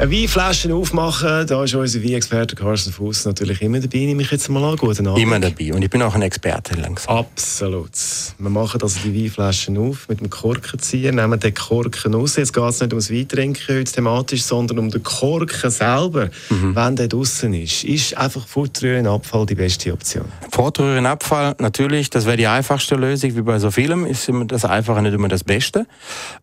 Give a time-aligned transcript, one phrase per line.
[0.00, 3.98] Eine Weinflasche aufmachen, da ist unser Wein-Experte Carsten Fuß natürlich immer dabei.
[3.98, 4.78] Nehme ich jetzt mal an.
[4.78, 5.20] Guten Abend.
[5.20, 5.74] Immer dabei.
[5.74, 7.18] Und ich bin auch ein Experte langsam.
[7.18, 7.90] Absolut.
[8.38, 12.36] Wir machen also die Weinflaschen auf mit dem Korkenzieher, nehmen den Korken raus.
[12.36, 16.74] Jetzt geht es nicht ums Weintrinken heute thematisch, sondern um den Korken selber, mhm.
[16.74, 17.84] wenn der draußen ist.
[17.84, 20.24] Ist einfach Fortrühren Abfall die beste Option?
[20.50, 23.36] Fortrühren Abfall, natürlich, das wäre die einfachste Lösung.
[23.36, 25.86] Wie bei so vielem ist immer das Einfache nicht immer das Beste.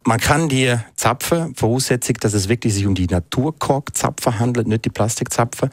[0.04, 4.86] Man kann die Zapfen, Voraussetzung, dass es wirklich sich um die Natur Naturkorkzapfen handelt, nicht
[4.86, 5.70] die Plastikzapfen.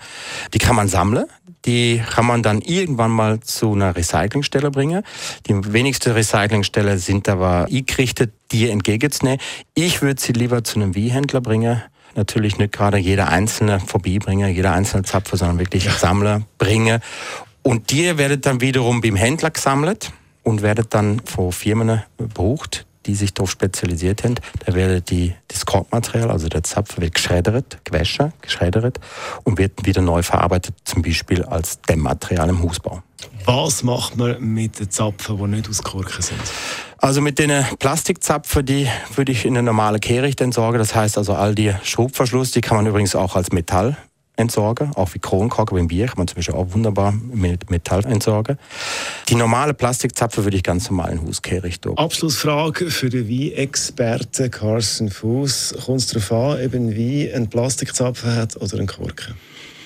[0.53, 1.27] Die kann man sammeln.
[1.65, 5.03] Die kann man dann irgendwann mal zu einer Recyclingstelle bringen.
[5.47, 9.41] Die wenigsten Recyclingstellen sind aber eingerichtet, die entgegenzunehmen.
[9.75, 11.83] Ich würde sie lieber zu einem Wiehändler bringen.
[12.17, 15.93] Natürlich nicht gerade jeder einzelne vorbeibringen, jeder einzelne Zapfer, sondern wirklich ja.
[15.93, 17.01] Sammler bringen.
[17.63, 20.13] Und die werdet dann wiederum beim Händler gesammelt
[20.43, 24.37] und werdet dann von Firmen gebraucht, die sich darauf spezialisiert haben.
[24.65, 29.01] Da wird die, das Korbmaterial, also der Zapfen, wird geschreddert, gewaschen, geschreddert
[29.45, 33.03] und wird wieder neu verarbeitet, zum Beispiel als Dämmmaterial im Hausbau.
[33.47, 36.41] Was macht man mit den Zapfen, die nicht aus Korken sind?
[36.99, 40.79] Also mit den Plastikzapfen, die würde ich in eine normale Kehricht entsorgen.
[40.79, 43.97] Das heißt also all die Schubverschluss, die kann man übrigens auch als Metall
[44.37, 48.59] entsorgen, auch wie Kronkorken beim Bier kann man zum Beispiel auch wunderbar mit Metall entsorgen.
[49.29, 51.71] Die normale Plastikzapfe würde ich ganz normal in Haus kehren.
[51.97, 55.77] Abschlussfrage für den Wein-Experten Carsten Fuß.
[55.85, 59.35] Kommt es darauf an, wie ein Plastikzapfen hat oder ein Korken?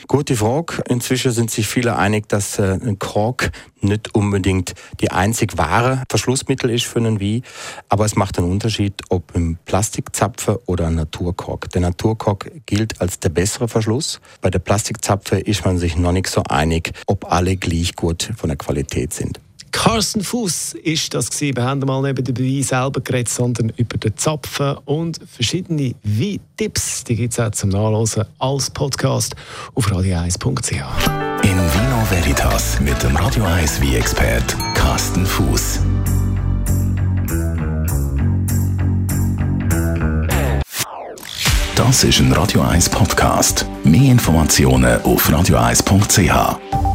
[0.08, 0.82] Gute Frage.
[0.88, 6.70] Inzwischen sind sich viele einig, dass äh, ein Kork nicht unbedingt die einzig wahre Verschlussmittel
[6.70, 7.42] ist für einen Wein.
[7.90, 11.68] Aber es macht einen Unterschied, ob ein Plastikzapfer oder Naturkork.
[11.72, 14.22] Der Naturkork gilt als der bessere Verschluss.
[14.40, 18.48] Bei der Plastikzapfer ist man sich noch nicht so einig, ob alle gleich gut von
[18.48, 19.40] der Qualität sind.
[19.72, 21.56] Carsten Fuß ist das gewesen.
[21.56, 25.94] Wir haben mal nicht über den Wein selber geredet, sondern über den Zapfen und verschiedene
[26.02, 27.04] Wein-Tipps.
[27.04, 29.34] Die gibt es auch zum Nachlesen als Podcast
[29.74, 30.72] auf radio1.ch.
[31.42, 35.80] In Vino Veritas mit dem Radio 1 Wein-Expert Carsten Fuß.
[41.78, 43.64] Das ist ein Radio 1 Podcast.
[43.84, 46.87] Mehr Informationen auf radio1.ch.